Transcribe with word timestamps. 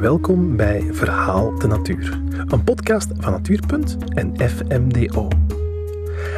Welkom 0.00 0.56
bij 0.56 0.88
Verhaal 0.90 1.58
de 1.58 1.66
Natuur, 1.66 2.20
een 2.46 2.64
podcast 2.64 3.08
van 3.16 3.32
Natuurpunt 3.32 3.96
en 4.08 4.34
FMDO. 4.36 5.28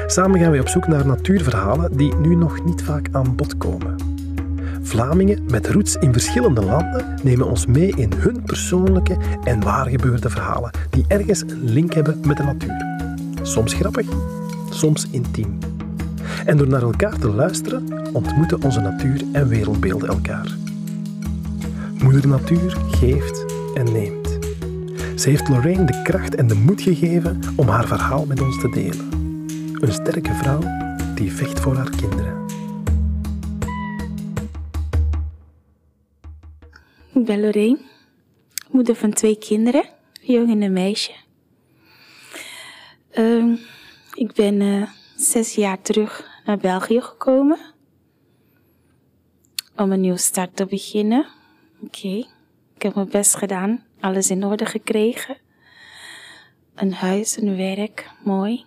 Samen 0.07 0.41
gaan 0.41 0.51
we 0.51 0.61
op 0.61 0.69
zoek 0.69 0.87
naar 0.87 1.07
natuurverhalen 1.07 1.97
die 1.97 2.15
nu 2.15 2.35
nog 2.35 2.65
niet 2.65 2.83
vaak 2.83 3.09
aan 3.13 3.37
bod 3.37 3.57
komen. 3.57 3.97
Vlamingen 4.83 5.45
met 5.51 5.71
roots 5.71 5.97
in 5.97 6.13
verschillende 6.13 6.65
landen 6.65 7.19
nemen 7.23 7.47
ons 7.47 7.67
mee 7.67 7.93
in 7.97 8.13
hun 8.17 8.43
persoonlijke 8.43 9.17
en 9.45 9.63
waargebeurde 9.63 10.31
verhalen 10.31 10.71
die 10.91 11.05
ergens 11.09 11.41
een 11.41 11.65
link 11.65 11.93
hebben 11.93 12.21
met 12.27 12.37
de 12.37 12.43
natuur. 12.43 12.87
Soms 13.43 13.75
grappig, 13.75 14.09
soms 14.71 15.11
intiem. 15.11 15.59
En 16.45 16.57
door 16.57 16.69
naar 16.69 16.83
elkaar 16.83 17.19
te 17.19 17.29
luisteren, 17.29 18.11
ontmoeten 18.13 18.63
onze 18.63 18.81
natuur 18.81 19.23
en 19.33 19.49
wereldbeelden 19.49 20.09
elkaar. 20.09 20.61
Moeder 22.03 22.29
Natuur 22.29 22.77
geeft 22.91 23.50
en 23.75 23.93
neemt. 23.93 24.39
Ze 25.21 25.29
heeft 25.29 25.49
Lorraine 25.49 25.85
de 25.85 26.03
kracht 26.03 26.35
en 26.35 26.47
de 26.47 26.55
moed 26.55 26.83
gegeven 26.83 27.41
om 27.57 27.69
haar 27.69 27.87
verhaal 27.87 28.27
met 28.27 28.41
ons 28.41 28.61
te 28.61 28.69
delen. 28.69 29.09
Een 29.81 29.93
sterke 29.93 30.35
vrouw 30.35 30.61
die 31.15 31.33
vecht 31.33 31.61
voor 31.61 31.77
haar 31.77 31.91
kinderen. 31.91 32.45
Ik 37.13 37.25
ben 37.25 37.41
Lorraine, 37.41 37.79
moeder 38.71 38.95
van 38.95 39.13
twee 39.13 39.39
kinderen, 39.39 39.85
een 40.23 40.35
jongen 40.35 40.51
en 40.51 40.63
een 40.63 40.73
meisje. 40.73 41.13
Ehm, 43.11 43.55
ik 44.15 44.33
ben 44.33 44.61
eh, 44.61 44.83
zes 45.17 45.55
jaar 45.55 45.83
terug 45.83 46.29
naar 46.45 46.59
België 46.59 47.01
gekomen 47.01 47.59
om 49.77 49.93
een 49.93 50.01
nieuwe 50.01 50.19
start 50.19 50.57
te 50.57 50.67
beginnen. 50.67 51.27
Oké, 51.83 52.27
ik 52.81 52.87
heb 52.87 52.95
mijn 52.95 53.09
best 53.09 53.35
gedaan, 53.35 53.85
alles 54.01 54.31
in 54.31 54.45
orde 54.45 54.67
gekregen. 54.67 55.37
Een 56.75 56.93
huis, 56.93 57.37
een 57.37 57.57
werk, 57.57 58.11
mooi. 58.25 58.65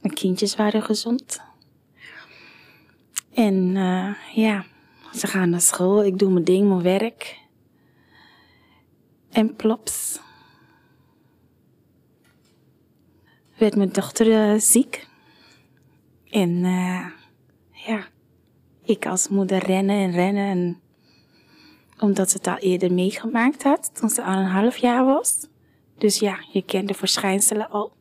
Mijn 0.00 0.14
kindjes 0.14 0.56
waren 0.56 0.82
gezond. 0.82 1.40
En 3.34 3.76
eh, 3.76 4.14
ja, 4.34 4.64
ze 5.14 5.26
gaan 5.26 5.50
naar 5.50 5.60
school, 5.60 6.04
ik 6.04 6.18
doe 6.18 6.30
mijn 6.30 6.44
ding, 6.44 6.68
mijn 6.68 6.82
werk. 6.82 7.38
En 9.30 9.56
plops. 9.56 10.20
Werd 13.58 13.76
mijn 13.76 13.92
dochter 13.92 14.52
eh, 14.52 14.60
ziek. 14.60 15.08
En 16.30 16.64
eh, 16.64 17.06
ja, 17.70 18.06
ik 18.84 19.06
als 19.06 19.28
moeder 19.28 19.58
rennen 19.58 19.96
en 19.96 20.10
rennen. 20.10 20.48
En 20.48 20.80
omdat 22.00 22.30
ze 22.30 22.36
het 22.36 22.46
al 22.46 22.56
eerder 22.56 22.92
meegemaakt 22.92 23.62
had, 23.62 23.90
toen 23.94 24.08
ze 24.08 24.22
al 24.22 24.38
een 24.38 24.44
half 24.44 24.76
jaar 24.76 25.04
was. 25.04 25.46
Dus 25.98 26.18
ja, 26.18 26.44
je 26.52 26.62
kent 26.62 26.88
de 26.88 26.94
verschijnselen 26.94 27.70
al. 27.70 27.92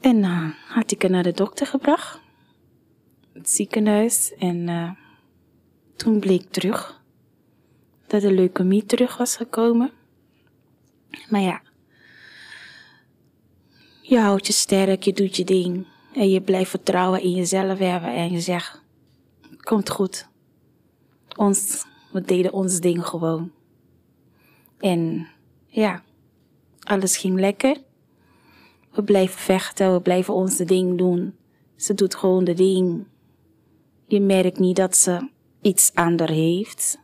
En 0.00 0.16
uh, 0.16 0.50
had 0.68 0.90
ik 0.90 1.02
haar 1.02 1.10
naar 1.10 1.22
de 1.22 1.32
dokter 1.32 1.66
gebracht. 1.66 2.20
Het 3.32 3.50
ziekenhuis. 3.50 4.34
En 4.38 4.68
uh, 4.68 4.90
toen 5.96 6.20
bleek 6.20 6.50
terug 6.50 7.02
dat 8.06 8.20
de 8.20 8.32
leukemie 8.32 8.84
terug 8.84 9.16
was 9.16 9.36
gekomen. 9.36 9.90
Maar 11.28 11.40
ja, 11.40 11.62
je 14.02 14.18
houdt 14.18 14.46
je 14.46 14.52
sterk, 14.52 15.02
je 15.02 15.12
doet 15.12 15.36
je 15.36 15.44
ding. 15.44 15.86
En 16.14 16.30
je 16.30 16.40
blijft 16.40 16.70
vertrouwen 16.70 17.22
in 17.22 17.30
jezelf 17.30 17.78
hebben. 17.78 18.14
En 18.14 18.32
je 18.32 18.40
zegt, 18.40 18.82
komt 19.60 19.90
goed. 19.90 20.28
Ons, 21.36 21.86
we 22.12 22.20
deden 22.20 22.52
ons 22.52 22.80
ding 22.80 23.06
gewoon. 23.06 23.52
En 24.78 25.28
ja, 25.66 26.02
alles 26.80 27.16
ging 27.16 27.40
lekker. 27.40 27.76
We 28.92 29.02
blijven 29.02 29.38
vechten, 29.38 29.92
we 29.92 30.00
blijven 30.00 30.34
ons 30.34 30.56
ding 30.56 30.98
doen. 30.98 31.34
Ze 31.76 31.94
doet 31.94 32.14
gewoon 32.14 32.44
de 32.44 32.54
ding. 32.54 33.06
Je 34.06 34.20
merkt 34.20 34.58
niet 34.58 34.76
dat 34.76 34.96
ze 34.96 35.28
iets 35.60 35.94
ander 35.94 36.30
heeft. 36.30 36.98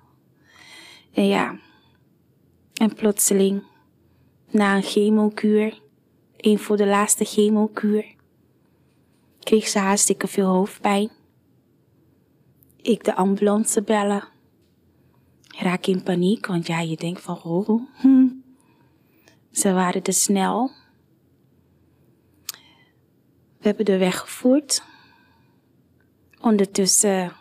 En 1.12 1.26
ja, 1.26 1.59
en 2.75 2.94
plotseling, 2.94 3.62
na 4.50 4.76
een 4.76 4.82
chemokuur, 4.82 5.81
een 6.37 6.59
voor 6.59 6.76
de 6.76 6.87
laatste 6.87 7.25
chemokuur, 7.25 8.15
kreeg 9.41 9.69
ze 9.69 9.78
hartstikke 9.78 10.26
veel 10.26 10.47
hoofdpijn. 10.47 11.10
Ik 12.82 13.04
de 13.04 13.15
ambulance 13.15 13.82
bellen. 13.82 14.28
Raak 15.48 15.87
in 15.87 16.03
paniek, 16.03 16.47
want 16.47 16.66
ja, 16.66 16.81
je 16.81 16.97
denkt 16.97 17.20
van, 17.20 17.43
oh. 17.43 17.82
Ze 19.50 19.72
waren 19.72 20.03
te 20.03 20.12
snel. 20.12 20.70
We 23.59 23.69
hebben 23.69 23.84
de 23.84 23.98
weggevoerd. 23.98 24.82
Ondertussen 26.41 27.32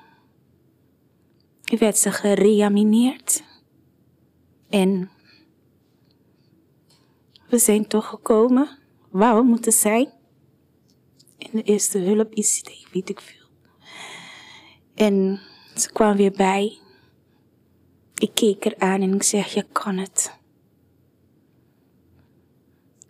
werd 1.64 1.98
ze 1.98 2.12
gereanimeerd. 2.12 3.44
En 4.70 5.10
we 7.50 7.58
zijn 7.58 7.88
toch 7.88 8.08
gekomen 8.08 8.78
waar 9.10 9.36
we 9.36 9.42
moeten 9.42 9.72
zijn. 9.72 10.14
In 11.38 11.50
de 11.52 11.64
eerste 11.64 11.98
hulp 11.98 12.34
ICT, 12.34 12.88
weet 12.92 13.10
ik 13.10 13.20
veel. 13.20 13.41
En 15.02 15.40
ze 15.76 15.92
kwam 15.92 16.16
weer 16.16 16.32
bij. 16.32 16.78
Ik 18.16 18.32
keek 18.34 18.66
er 18.66 18.76
aan 18.78 19.02
en 19.02 19.14
ik 19.14 19.24
zeg, 19.24 19.54
je 19.54 19.66
kan 19.72 19.98
het. 19.98 20.40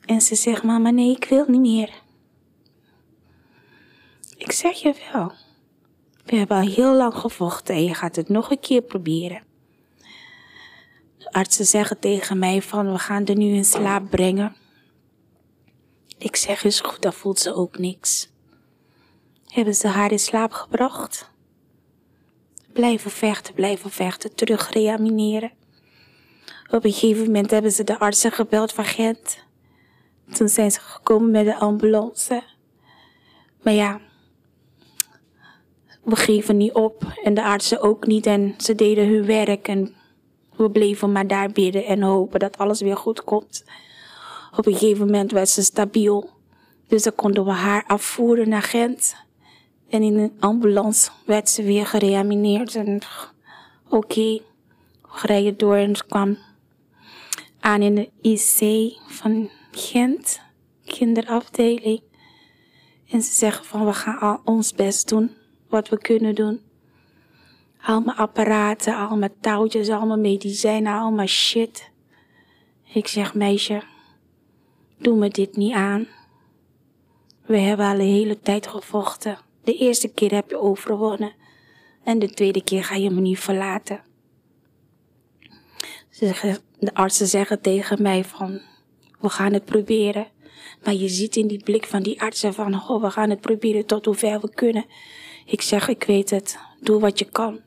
En 0.05 0.21
ze 0.21 0.35
zegt, 0.35 0.63
mama, 0.63 0.89
nee, 0.89 1.15
ik 1.15 1.25
wil 1.25 1.45
niet 1.47 1.61
meer. 1.61 2.01
Ik 4.37 4.51
zeg 4.51 4.81
je 4.81 4.95
wel. 5.13 5.31
We 6.25 6.35
hebben 6.35 6.57
al 6.57 6.67
heel 6.67 6.95
lang 6.95 7.13
gevochten 7.13 7.75
en 7.75 7.83
je 7.83 7.93
gaat 7.93 8.15
het 8.15 8.29
nog 8.29 8.51
een 8.51 8.59
keer 8.59 8.81
proberen. 8.81 9.43
De 11.17 11.31
artsen 11.31 11.65
zeggen 11.65 11.99
tegen 11.99 12.39
mij 12.39 12.61
van, 12.61 12.91
we 12.91 12.99
gaan 12.99 13.25
er 13.25 13.37
nu 13.37 13.53
in 13.53 13.65
slaap 13.65 14.09
brengen. 14.09 14.55
Ik 16.17 16.35
zeg, 16.35 16.63
is 16.63 16.79
goed, 16.79 17.01
dan 17.01 17.13
voelt 17.13 17.39
ze 17.39 17.53
ook 17.53 17.77
niks. 17.77 18.29
Hebben 19.47 19.75
ze 19.75 19.87
haar 19.87 20.11
in 20.11 20.19
slaap 20.19 20.51
gebracht? 20.51 21.30
Blijven 22.73 23.11
vechten, 23.11 23.53
blijven 23.53 23.89
vechten, 23.89 24.35
terug 24.35 24.73
reanimeren. 24.73 25.51
Op 26.69 26.85
een 26.85 26.93
gegeven 26.93 27.25
moment 27.25 27.51
hebben 27.51 27.71
ze 27.71 27.83
de 27.83 27.99
artsen 27.99 28.31
gebeld 28.31 28.73
van 28.73 28.85
Gent. 28.85 29.43
Toen 30.33 30.49
zijn 30.49 30.71
ze 30.71 30.79
gekomen 30.79 31.31
met 31.31 31.45
de 31.45 31.55
ambulance. 31.55 32.43
Maar 33.61 33.73
ja, 33.73 33.99
we 36.03 36.15
geven 36.15 36.57
niet 36.57 36.73
op 36.73 37.19
en 37.23 37.33
de 37.33 37.43
artsen 37.43 37.81
ook 37.81 38.07
niet 38.07 38.25
en 38.25 38.53
ze 38.57 38.75
deden 38.75 39.07
hun 39.07 39.25
werk 39.25 39.67
en 39.67 39.95
we 40.55 40.69
bleven 40.69 41.11
maar 41.11 41.27
daar 41.27 41.51
bidden 41.51 41.85
en 41.85 42.01
hopen 42.01 42.39
dat 42.39 42.57
alles 42.57 42.81
weer 42.81 42.97
goed 42.97 43.23
komt. 43.23 43.63
Op 44.57 44.65
een 44.65 44.73
gegeven 44.73 45.05
moment 45.05 45.31
werd 45.31 45.49
ze 45.49 45.63
stabiel, 45.63 46.29
dus 46.87 47.03
dan 47.03 47.15
konden 47.15 47.45
we 47.45 47.51
haar 47.51 47.83
afvoeren 47.87 48.49
naar 48.49 48.61
Gent. 48.61 49.15
En 49.91 50.03
in 50.03 50.17
een 50.17 50.33
ambulance 50.39 51.11
werd 51.25 51.49
ze 51.49 51.63
weer 51.63 51.85
gereanimeerd 51.85 52.75
en 52.75 53.01
oké, 53.89 53.95
okay, 53.95 54.41
rijden 55.21 55.57
door 55.57 55.75
en 55.75 55.95
ze 55.95 56.05
kwam 56.05 56.37
aan 57.59 57.81
in 57.81 57.95
de 57.95 58.09
IC 58.21 58.93
van 59.07 59.49
Gent, 59.71 60.41
kinderafdeling. 60.85 62.01
En 63.09 63.21
ze 63.21 63.33
zeggen 63.33 63.65
van 63.65 63.85
we 63.85 63.93
gaan 63.93 64.19
al 64.19 64.41
ons 64.43 64.73
best 64.73 65.09
doen, 65.09 65.31
wat 65.69 65.89
we 65.89 65.97
kunnen 65.97 66.35
doen. 66.35 66.61
Allemaal 67.81 68.15
apparaten, 68.15 68.95
allemaal 68.95 69.29
touwtjes, 69.39 69.89
allemaal 69.89 70.19
medicijnen, 70.19 70.93
allemaal 70.93 71.27
shit. 71.27 71.91
Ik 72.93 73.07
zeg 73.07 73.33
meisje, 73.33 73.81
doe 74.97 75.17
me 75.17 75.29
dit 75.29 75.55
niet 75.55 75.73
aan. 75.73 76.07
We 77.45 77.57
hebben 77.57 77.85
al 77.85 77.97
de 77.97 78.03
hele 78.03 78.39
tijd 78.39 78.67
gevochten. 78.67 79.49
De 79.63 79.77
eerste 79.77 80.07
keer 80.07 80.33
heb 80.33 80.49
je 80.49 80.59
overwonnen. 80.59 81.33
En 82.03 82.19
de 82.19 82.29
tweede 82.29 82.63
keer 82.63 82.83
ga 82.83 82.95
je 82.95 83.09
me 83.09 83.21
niet 83.21 83.39
verlaten. 83.39 84.03
De 86.79 86.93
artsen 86.93 87.27
zeggen 87.27 87.61
tegen 87.61 88.01
mij 88.01 88.23
van, 88.23 88.61
we 89.19 89.29
gaan 89.29 89.53
het 89.53 89.65
proberen. 89.65 90.27
Maar 90.83 90.93
je 90.93 91.07
ziet 91.07 91.35
in 91.35 91.47
die 91.47 91.63
blik 91.63 91.85
van 91.85 92.03
die 92.03 92.21
artsen 92.21 92.53
van, 92.53 92.73
oh, 92.73 93.01
we 93.01 93.11
gaan 93.11 93.29
het 93.29 93.41
proberen 93.41 93.85
tot 93.85 94.05
hoever 94.05 94.39
we 94.39 94.53
kunnen. 94.53 94.85
Ik 95.45 95.61
zeg, 95.61 95.87
ik 95.87 96.03
weet 96.03 96.29
het, 96.29 96.59
doe 96.79 96.99
wat 96.99 97.19
je 97.19 97.25
kan. 97.25 97.59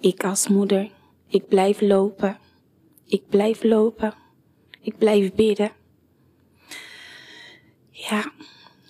Ik 0.00 0.24
als 0.24 0.48
moeder, 0.48 0.90
ik 1.28 1.48
blijf 1.48 1.80
lopen. 1.80 2.38
Ik 3.06 3.28
blijf 3.28 3.62
lopen. 3.62 4.14
Ik 4.80 4.98
blijf 4.98 5.32
bidden. 5.32 5.70
Ja, 7.90 8.32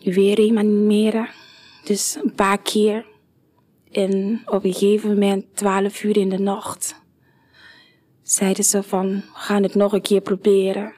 weer 0.02 0.34
reanimeren. 0.34 1.28
Dus 1.84 2.18
een 2.22 2.34
paar 2.34 2.62
keer. 2.62 3.06
En 3.90 4.42
op 4.46 4.64
een 4.64 4.72
gegeven 4.72 5.08
moment, 5.08 5.44
twaalf 5.54 6.02
uur 6.04 6.16
in 6.16 6.28
de 6.28 6.38
nacht, 6.38 6.94
zeiden 8.22 8.64
ze 8.64 8.82
van, 8.82 9.08
we 9.08 9.22
gaan 9.32 9.62
het 9.62 9.74
nog 9.74 9.92
een 9.92 10.02
keer 10.02 10.20
proberen. 10.20 10.94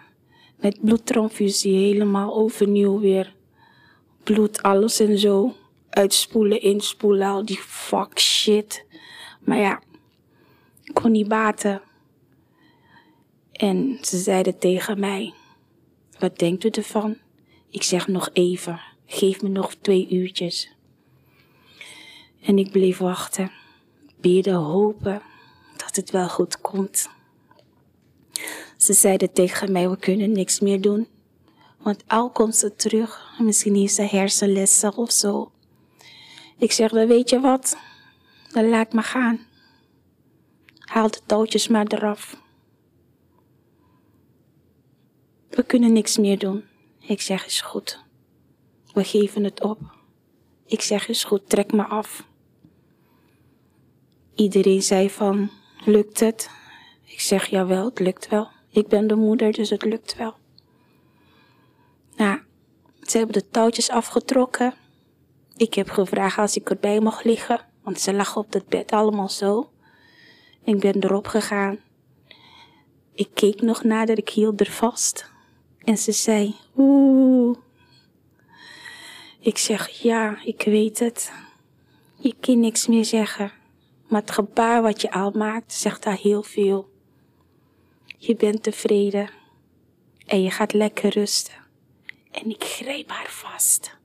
Met 0.57 0.81
bloedtransfusie 0.81 1.77
helemaal 1.77 2.35
overnieuw 2.35 3.01
weer. 3.01 3.35
Bloed, 4.23 4.63
alles 4.63 5.01
en 5.01 5.19
zo. 5.19 5.55
Uitspoelen, 5.91 6.61
inspoelen, 6.61 7.29
al 7.29 7.45
die 7.45 7.59
fuck 7.59 8.19
shit. 8.19 8.85
Maar 9.41 9.59
ja, 9.59 9.83
kon 10.93 11.11
niet 11.11 11.29
baten. 11.29 11.83
En 13.53 13.99
ze 14.01 14.19
zeiden 14.19 14.59
tegen 14.59 15.01
mij, 15.01 15.35
wat 16.19 16.39
denkt 16.39 16.65
u 16.65 16.69
ervan? 16.69 17.17
Ik 17.71 17.83
zeg 17.83 18.09
nog 18.09 18.31
even, 18.33 18.81
geef 19.07 19.43
me 19.43 19.49
nog 19.49 19.75
twee 19.75 20.09
uurtjes. 20.11 20.74
En 22.45 22.59
ik 22.59 22.71
bleef 22.71 22.99
wachten, 22.99 23.51
bidden, 24.21 24.55
hopen 24.55 25.23
dat 25.77 25.97
het 25.97 26.11
wel 26.11 26.29
goed 26.29 26.61
komt. 26.61 27.09
Ze 28.77 28.93
zeiden 28.93 29.33
tegen 29.33 29.73
mij, 29.73 29.91
we 29.91 29.97
kunnen 29.97 30.33
niks 30.33 30.61
meer 30.61 30.81
doen. 30.81 31.09
Want 31.79 32.05
al 32.07 32.31
komt 32.31 32.57
ze 32.57 32.77
terug, 32.77 33.35
misschien 33.39 33.75
heeft 33.75 33.95
ze 33.95 34.03
hersenlessen 34.03 34.97
of 34.97 35.13
zo. 35.13 35.53
Ik 36.59 36.73
zeg, 36.73 36.91
dan 36.91 37.07
weet 37.07 37.31
je 37.31 37.41
wat, 37.41 37.77
dan 38.53 38.69
laat 38.69 38.93
me 38.93 39.03
gaan. 39.03 39.41
Haal 40.79 41.11
de 41.11 41.21
touwtjes 41.27 41.69
maar 41.69 41.87
eraf. 41.87 42.37
We 45.49 45.63
kunnen 45.63 45.93
niks 45.93 46.19
meer 46.19 46.39
doen. 46.39 46.65
Ik 47.01 47.21
zeg, 47.21 47.47
is 47.47 47.61
goed. 47.61 48.05
We 48.93 49.05
geven 49.05 49.45
het 49.45 49.63
op. 49.63 49.79
Ik 50.67 50.81
zeg, 50.81 51.09
is 51.09 51.25
goed, 51.25 51.49
trek 51.49 51.73
me 51.73 51.85
af. 51.85 52.27
Iedereen 54.35 54.83
zei 54.83 55.11
van, 55.11 55.51
lukt 55.85 56.21
het? 56.21 56.51
Ik 57.05 57.21
zeg, 57.21 57.47
jawel, 57.47 57.85
het 57.85 57.99
lukt 57.99 58.29
wel. 58.29 58.49
Ik 58.71 58.89
ben 58.89 59.07
de 59.07 59.15
moeder, 59.15 59.53
dus 59.53 59.71
het 59.71 59.85
lukt 59.85 60.17
wel. 60.17 60.35
Nou, 62.17 62.39
ze 63.03 63.17
hebben 63.17 63.35
de 63.35 63.49
touwtjes 63.49 63.91
afgetrokken. 63.91 64.75
Ik 65.57 65.75
heb 65.75 65.91
gevraagd 65.91 66.39
als 66.39 66.57
ik 66.57 66.71
erbij 66.71 67.01
mocht 67.01 67.25
liggen, 67.25 67.61
want 67.83 68.01
ze 68.01 68.15
lag 68.15 68.37
op 68.37 68.53
het 68.53 68.69
bed 68.69 68.93
allemaal 68.93 69.29
zo. 69.29 69.71
Ik 70.65 70.81
ben 70.81 71.05
erop 71.05 71.27
gegaan. 71.27 71.79
Ik 73.15 73.29
keek 73.35 73.63
nog 73.63 73.85
nader, 73.85 74.19
ik 74.19 74.29
hield 74.29 74.61
er 74.61 74.71
vast. 74.71 75.31
En 75.79 75.99
ze 75.99 76.13
zei, 76.13 76.55
oeh. 76.77 77.59
Ik 79.41 79.59
zeg, 79.59 79.89
ja, 79.89 80.39
ik 80.45 80.63
weet 80.63 80.99
het. 80.99 81.33
Je 82.17 82.35
kan 82.41 82.61
niks 82.61 82.87
meer 82.87 83.05
zeggen. 83.05 83.53
Maar 84.15 84.23
het 84.23 84.33
gebaar 84.33 84.83
wat 84.83 85.01
je 85.01 85.11
al 85.11 85.31
maakt, 85.31 85.73
zegt 85.73 86.03
daar 86.03 86.17
heel 86.17 86.43
veel. 86.43 86.91
Je 88.19 88.37
bent 88.37 88.63
tevreden. 88.63 89.31
En 90.27 90.43
je 90.43 90.51
gaat 90.51 90.73
lekker 90.73 91.11
rusten. 91.11 91.55
En 92.31 92.51
ik 92.51 92.65
grijp 92.65 93.09
haar 93.09 93.31
vast. 93.31 93.97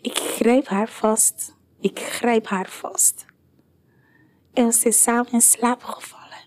Ik 0.00 0.18
grijp 0.18 0.66
haar 0.66 0.88
vast. 0.88 1.54
Ik 1.78 1.98
grijp 1.98 2.46
haar 2.46 2.68
vast. 2.68 3.26
En 4.52 4.72
ze 4.72 4.88
is 4.88 5.02
samen 5.02 5.32
in 5.32 5.40
slaap 5.40 5.82
gevallen. 5.82 6.44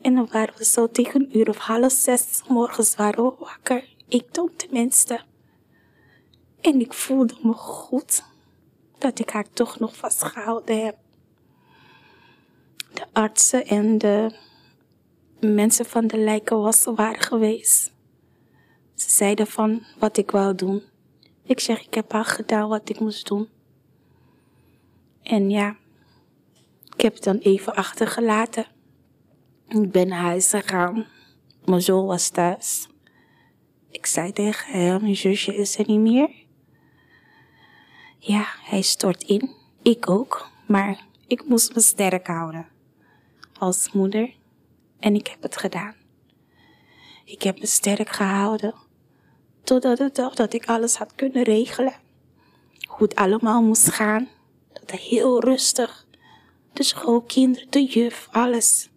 En 0.00 0.14
dan 0.14 0.28
waren 0.32 0.54
we 0.56 0.64
zo 0.64 0.90
tegen 0.90 1.20
een 1.20 1.38
uur 1.38 1.48
of 1.48 1.58
half 1.58 1.92
zes 1.92 2.42
morgens 2.48 2.96
waren 2.96 3.24
we 3.24 3.34
wakker. 3.38 3.88
Ik 4.08 4.34
dan 4.34 4.50
tenminste. 4.56 5.20
En 6.60 6.80
ik 6.80 6.92
voelde 6.92 7.36
me 7.42 7.52
goed 7.52 8.24
dat 8.98 9.18
ik 9.18 9.30
haar 9.30 9.50
toch 9.52 9.78
nog 9.78 9.96
vastgehouden 9.96 10.84
heb. 10.84 11.04
De 12.96 13.06
artsen 13.12 13.66
en 13.66 13.98
de 13.98 14.34
mensen 15.40 15.84
van 15.84 16.06
de 16.06 16.18
lijken 16.18 16.60
was, 16.60 16.84
waren 16.84 17.20
geweest. 17.20 17.92
Ze 18.94 19.10
zeiden 19.10 19.46
van 19.46 19.82
wat 19.98 20.16
ik 20.16 20.30
wou 20.30 20.54
doen. 20.54 20.82
Ik 21.42 21.60
zeg, 21.60 21.86
ik 21.86 21.94
heb 21.94 22.14
al 22.14 22.24
gedaan 22.24 22.68
wat 22.68 22.88
ik 22.88 23.00
moest 23.00 23.26
doen. 23.26 23.48
En 25.22 25.50
ja, 25.50 25.76
ik 26.94 27.00
heb 27.00 27.14
het 27.14 27.24
dan 27.24 27.38
even 27.38 27.74
achtergelaten. 27.74 28.66
Ik 29.68 29.90
ben 29.90 30.08
naar 30.08 30.20
huis 30.20 30.50
gegaan. 30.50 31.06
Mijn 31.64 31.82
zoon 31.82 32.06
was 32.06 32.28
thuis. 32.28 32.88
Ik 33.90 34.06
zei 34.06 34.32
tegen 34.32 34.72
hem, 34.72 35.02
mijn 35.02 35.16
zusje 35.16 35.54
is 35.56 35.78
er 35.78 35.86
niet 35.86 36.00
meer. 36.00 36.30
Ja, 38.18 38.46
hij 38.62 38.82
stort 38.82 39.22
in. 39.22 39.54
Ik 39.82 40.10
ook. 40.10 40.48
Maar 40.66 41.04
ik 41.26 41.48
moest 41.48 41.74
me 41.74 41.80
sterk 41.80 42.26
houden. 42.26 42.74
Als 43.58 43.92
moeder. 43.92 44.34
En 44.98 45.14
ik 45.14 45.26
heb 45.26 45.42
het 45.42 45.56
gedaan. 45.56 45.94
Ik 47.24 47.42
heb 47.42 47.58
me 47.58 47.66
sterk 47.66 48.08
gehouden. 48.08 48.74
Totdat 49.62 49.98
de 49.98 50.10
dag 50.12 50.34
dat 50.34 50.52
ik 50.52 50.66
alles 50.66 50.96
had 50.96 51.14
kunnen 51.14 51.42
regelen. 51.42 51.94
Hoe 52.88 53.06
het 53.06 53.14
allemaal 53.14 53.62
moest 53.62 53.90
gaan. 53.90 54.28
Dat 54.72 54.90
heel 54.90 55.40
rustig. 55.40 56.06
De 56.72 56.82
schoolkinderen, 56.82 57.70
de 57.70 57.84
juf, 57.84 58.28
alles. 58.30 58.88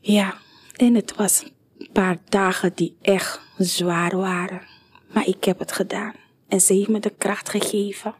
Ja, 0.00 0.38
en 0.76 0.94
het 0.94 1.14
was 1.14 1.42
een 1.78 1.90
paar 1.92 2.18
dagen 2.28 2.72
die 2.74 2.96
echt 3.02 3.40
zwaar 3.58 4.16
waren. 4.16 4.62
Maar 5.12 5.26
ik 5.26 5.44
heb 5.44 5.58
het 5.58 5.72
gedaan. 5.72 6.14
En 6.48 6.60
ze 6.60 6.72
heeft 6.72 6.88
me 6.88 7.00
de 7.00 7.14
kracht 7.18 7.48
gegeven 7.48 8.14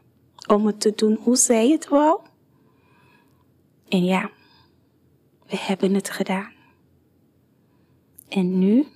om 0.47 0.67
het 0.67 0.81
te 0.81 0.93
doen 0.95 1.19
hoe 1.23 1.37
zij 1.37 1.69
het 1.69 1.89
wou. 1.89 2.21
En 3.91 4.05
ja, 4.05 4.31
we 5.47 5.57
hebben 5.57 5.95
het 5.95 6.11
gedaan. 6.11 6.53
En 8.29 8.59
nu 8.59 8.87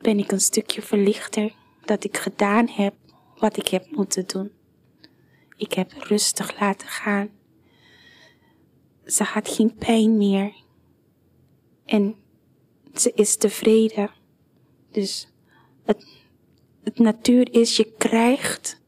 ben 0.00 0.18
ik 0.18 0.32
een 0.32 0.40
stukje 0.40 0.82
verlichter 0.82 1.54
dat 1.84 2.04
ik 2.04 2.16
gedaan 2.16 2.68
heb 2.68 2.94
wat 3.36 3.56
ik 3.56 3.68
heb 3.68 3.90
moeten 3.90 4.26
doen. 4.26 4.52
Ik 5.56 5.72
heb 5.72 5.92
rustig 5.92 6.60
laten 6.60 6.88
gaan. 6.88 7.30
Ze 9.04 9.22
had 9.22 9.48
geen 9.48 9.74
pijn 9.74 10.16
meer. 10.16 10.54
En 11.84 12.16
ze 12.94 13.12
is 13.14 13.36
tevreden. 13.36 14.10
Dus 14.90 15.28
het, 15.84 16.06
het 16.82 16.98
natuur 16.98 17.52
is 17.54 17.76
je 17.76 17.92
krijgt 17.98 18.80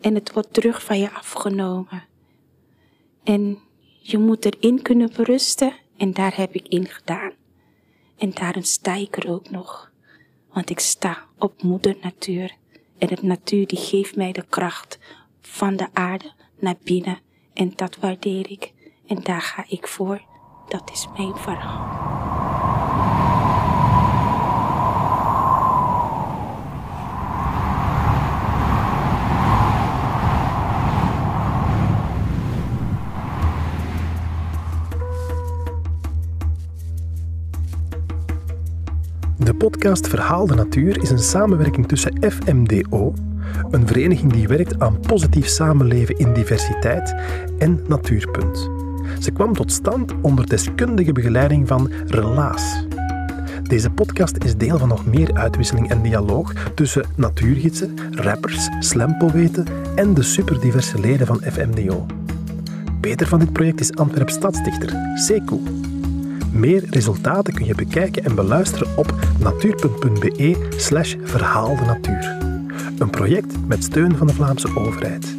en 0.00 0.14
het 0.14 0.32
wordt 0.32 0.52
terug 0.52 0.84
van 0.84 0.98
je 0.98 1.10
afgenomen. 1.10 2.12
En 3.24 3.58
je 4.00 4.18
moet 4.18 4.44
erin 4.44 4.82
kunnen 4.82 5.10
berusten 5.16 5.72
en 5.96 6.12
daar 6.12 6.36
heb 6.36 6.54
ik 6.54 6.68
in 6.68 6.86
gedaan. 6.86 7.32
En 8.16 8.30
daarom 8.30 8.62
sta 8.62 8.94
ik 8.94 9.16
er 9.16 9.30
ook 9.30 9.50
nog. 9.50 9.92
Want 10.52 10.70
ik 10.70 10.78
sta 10.78 11.24
op 11.38 11.62
moeder 11.62 11.96
natuur. 12.02 12.54
En 12.98 13.08
het 13.08 13.22
natuur 13.22 13.66
die 13.66 13.78
geeft 13.78 14.16
mij 14.16 14.32
de 14.32 14.44
kracht 14.48 14.98
van 15.40 15.76
de 15.76 15.86
aarde 15.92 16.32
naar 16.58 16.76
binnen. 16.84 17.18
En 17.54 17.72
dat 17.76 17.96
waardeer 17.96 18.50
ik. 18.50 18.72
En 19.06 19.22
daar 19.22 19.42
ga 19.42 19.64
ik 19.68 19.86
voor. 19.86 20.22
Dat 20.68 20.90
is 20.92 21.06
mijn 21.16 21.36
verhaal. 21.36 22.03
Podcast 39.70 40.08
Verhaal 40.08 40.46
de 40.46 40.54
Natuur 40.54 41.02
is 41.02 41.10
een 41.10 41.18
samenwerking 41.18 41.88
tussen 41.88 42.30
FMDO, 42.30 43.14
een 43.70 43.86
vereniging 43.86 44.32
die 44.32 44.48
werkt 44.48 44.80
aan 44.80 45.00
positief 45.00 45.46
samenleven 45.46 46.18
in 46.18 46.32
diversiteit, 46.32 47.14
en 47.58 47.84
Natuurpunt. 47.88 48.70
Ze 49.20 49.30
kwam 49.30 49.54
tot 49.54 49.72
stand 49.72 50.12
onder 50.20 50.46
deskundige 50.46 51.12
begeleiding 51.12 51.68
van 51.68 51.92
Relaas. 52.06 52.86
Deze 53.62 53.90
podcast 53.90 54.36
is 54.44 54.56
deel 54.56 54.78
van 54.78 54.88
nog 54.88 55.06
meer 55.06 55.34
uitwisseling 55.34 55.90
en 55.90 56.02
dialoog 56.02 56.52
tussen 56.74 57.06
natuurgidsen, 57.16 57.94
rappers, 58.10 58.68
slampoëten 58.78 59.66
en 59.94 60.14
de 60.14 60.22
superdiverse 60.22 61.00
leden 61.00 61.26
van 61.26 61.40
FMDO. 61.42 62.06
Beter 63.00 63.26
van 63.26 63.38
dit 63.38 63.52
project 63.52 63.80
is 63.80 63.96
Antwerp 63.96 64.30
stadsdichter 64.30 64.92
Sekou. 65.14 65.60
Meer 66.64 66.84
resultaten 66.90 67.54
kun 67.54 67.64
je 67.64 67.74
bekijken 67.74 68.24
en 68.24 68.34
beluisteren 68.34 68.96
op 68.96 69.14
natuur.be 69.38 70.68
slash 70.76 71.14
verhaal 71.22 71.76
de 71.76 71.84
natuur. 71.84 72.36
Een 72.98 73.10
project 73.10 73.66
met 73.66 73.84
steun 73.84 74.16
van 74.16 74.26
de 74.26 74.32
Vlaamse 74.32 74.76
overheid. 74.76 75.33